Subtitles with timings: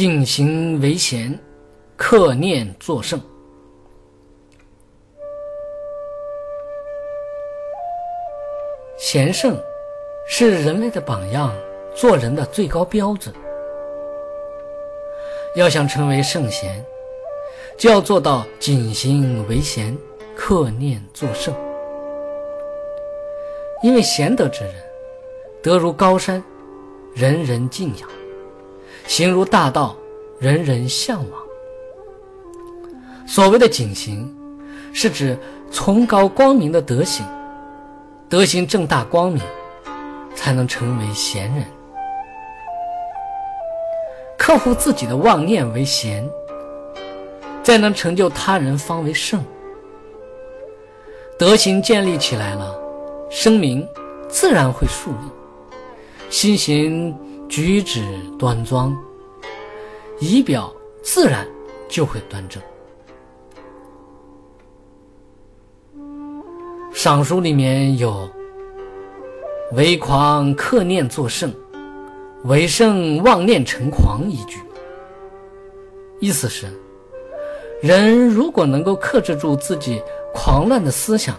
[0.00, 1.38] 谨行为贤，
[1.94, 3.20] 克念作圣。
[8.96, 9.62] 贤圣
[10.26, 11.54] 是人类的榜样，
[11.94, 13.34] 做人的最高标准。
[15.54, 16.82] 要想成为圣贤，
[17.76, 19.94] 就要做到谨行为贤，
[20.34, 21.54] 克念作圣。
[23.82, 24.74] 因为贤德之人，
[25.62, 26.42] 德如高山，
[27.14, 28.08] 人人敬仰；
[29.06, 29.94] 行如大道，
[30.40, 31.40] 人人向往。
[33.26, 34.34] 所谓的谨行，
[34.90, 35.38] 是指
[35.70, 37.26] 崇高光明的德行，
[38.26, 39.42] 德行正大光明，
[40.34, 41.62] 才能成为贤人。
[44.38, 46.26] 克服自己的妄念为贤，
[47.62, 49.44] 再能成就他人方为圣。
[51.38, 52.74] 德行建立起来了，
[53.30, 53.86] 声名
[54.26, 55.76] 自然会树立，
[56.30, 57.14] 心行
[57.46, 58.02] 举止
[58.38, 58.96] 端庄，
[60.20, 61.46] 仪表自然
[61.88, 62.62] 就会端正。
[66.92, 68.28] 尚书里面有
[69.72, 71.52] “唯狂克念作圣”。
[72.44, 74.58] 为圣妄念成狂一句，
[76.20, 76.66] 意思是，
[77.82, 81.36] 人如果能够克制住自己狂乱的思想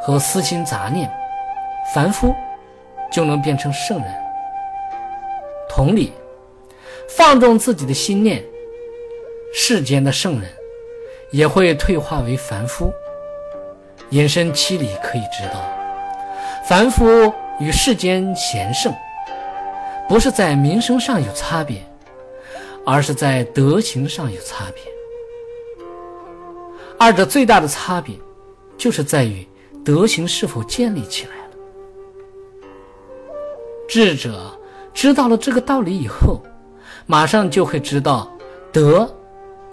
[0.00, 1.06] 和私心杂念，
[1.94, 2.34] 凡夫
[3.12, 4.10] 就能变成圣人。
[5.68, 6.14] 同理，
[7.16, 8.42] 放纵自己的心念，
[9.52, 10.48] 世间的圣人
[11.32, 12.92] 也会退化为凡夫。
[14.10, 15.60] 引申七理可以知道，
[16.68, 18.94] 凡夫与世间贤圣。
[20.08, 21.84] 不是在名声上有差别，
[22.84, 24.82] 而是在德行上有差别。
[26.98, 28.16] 二者最大的差别，
[28.76, 29.46] 就是在于
[29.84, 31.50] 德行是否建立起来了。
[33.88, 34.58] 智者
[34.92, 36.40] 知道了这个道理以后，
[37.10, 38.30] 马上就会知道
[38.70, 39.12] 德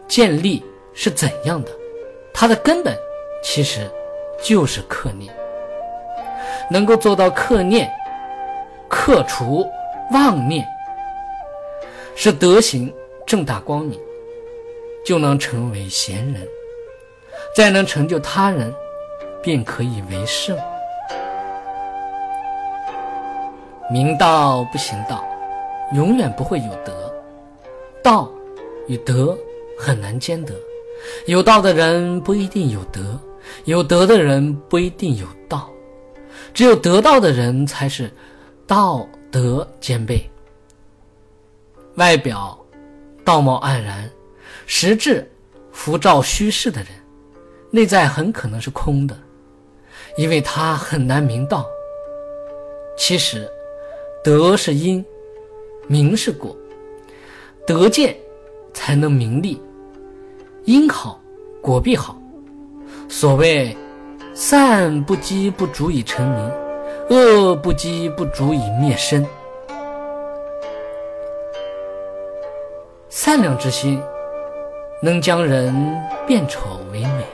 [0.07, 0.65] 建立
[0.95, 1.69] 是怎样的。
[2.33, 2.97] 它的根本
[3.43, 3.87] 其实
[4.43, 5.31] 就是克念，
[6.67, 7.87] 能够做到克念、
[8.89, 9.63] 克除。
[10.13, 10.65] 妄念
[12.15, 12.91] 是德行
[13.25, 13.99] 正大光明，
[15.05, 16.41] 就能成为贤人；
[17.53, 18.73] 再能成就他人，
[19.43, 20.57] 便可以为圣。
[23.91, 25.23] 明道不行道，
[25.93, 27.13] 永远不会有德。
[28.07, 28.31] 道
[28.87, 29.37] 与德
[29.77, 30.55] 很难兼得，
[31.25, 33.19] 有道的人不一定有德，
[33.65, 35.69] 有德的人不一定有道。
[36.53, 38.09] 只有得道的人才是
[38.65, 39.05] 道。
[39.29, 40.21] 德兼备，
[41.95, 42.57] 外表
[43.25, 44.09] 道貌岸然，
[44.65, 45.29] 实质
[45.73, 46.87] 浮躁虚饰的人，
[47.69, 49.19] 内在很可能是空的，
[50.15, 51.65] 因为他很难明道。
[52.97, 53.45] 其实，
[54.23, 55.05] 德是因，
[55.87, 56.55] 名是果，
[57.67, 58.15] 得见
[58.73, 59.61] 才能名利，
[60.63, 61.19] 因好
[61.61, 62.17] 果必好。
[63.09, 63.75] 所谓
[64.33, 66.51] 善不积不足以成名。
[67.09, 69.25] 恶不积不足以灭身，
[73.07, 73.97] 善良之心
[75.01, 75.73] 能将人
[76.27, 77.25] 变丑为美，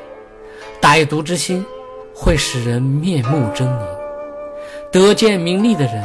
[0.80, 1.66] 歹毒之心
[2.14, 3.80] 会使人面目狰狞。
[4.92, 6.04] 得见名利的人，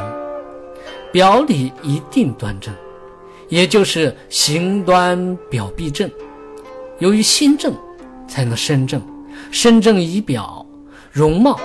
[1.13, 2.73] 表里一定端正，
[3.49, 6.11] 也就是形端表必正。
[6.99, 7.75] 由于心正，
[8.27, 9.01] 才能身正，
[9.51, 10.65] 身正仪表、
[11.11, 11.59] 容貌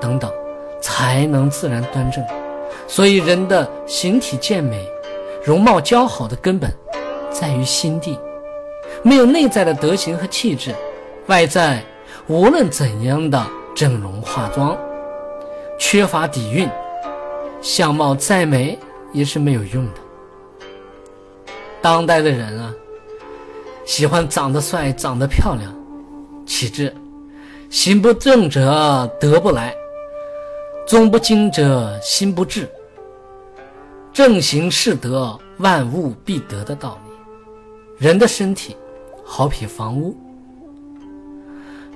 [0.00, 0.30] 等等。
[0.78, 2.22] 才能自然端正，
[2.86, 4.86] 所以人的形体健美、
[5.42, 6.72] 容貌姣好的根本
[7.28, 8.16] 在于心地。
[9.02, 10.72] 没有内在的德行和气质，
[11.26, 11.82] 外在
[12.28, 14.78] 无论怎样的整容化妆，
[15.76, 16.68] 缺乏底蕴，
[17.60, 18.78] 相貌再美
[19.12, 20.05] 也是没有用的。
[21.86, 22.74] 当代的人啊，
[23.84, 25.72] 喜欢长得帅、长得漂亮，
[26.44, 26.92] 岂知
[27.70, 29.72] 行不正者德不来。
[30.84, 32.68] 宗不精者心不治，
[34.12, 38.04] 正行是德，万物必得的道理。
[38.04, 38.76] 人的身体
[39.24, 40.12] 好比房屋，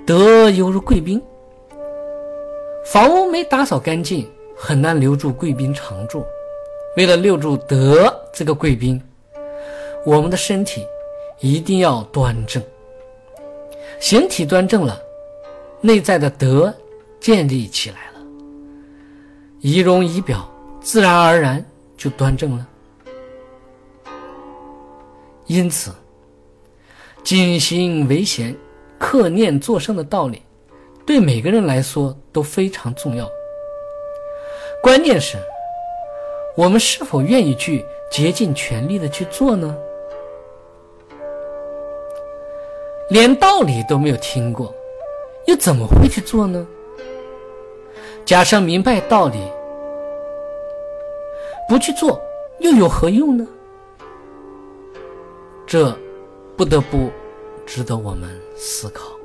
[0.07, 1.21] 德犹如贵宾。
[2.87, 6.25] 房屋没打扫干净，很难留住贵宾常住。
[6.97, 9.03] 为了留住德这个贵宾，
[10.05, 10.87] 我们的身体
[11.41, 12.63] 一定要端正。
[14.01, 14.99] 形体端正了，
[15.81, 16.73] 内在的德
[17.21, 18.21] 建立起来了。
[19.61, 20.49] 仪容仪表，
[20.81, 21.63] 自然而然
[21.97, 22.67] 就端正了。
[25.47, 25.91] 因此，
[27.23, 28.57] 谨行为贤、
[28.99, 30.41] 克念作圣的道理，
[31.05, 33.29] 对每个人来说都非常重要。
[34.83, 35.37] 关键是，
[36.57, 39.77] 我们是否愿意去竭尽全力的去做呢？
[43.11, 44.73] 连道理都没有听过，
[45.47, 46.65] 又怎么会去做呢？
[48.25, 49.37] 假设明白道理，
[51.69, 52.21] 不去做
[52.61, 53.45] 又有何用呢？
[55.67, 55.93] 这
[56.57, 57.11] 不得不
[57.67, 59.20] 值得我们思考。